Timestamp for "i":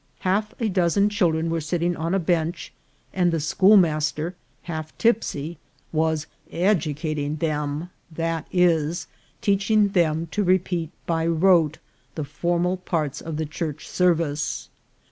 8.17-8.43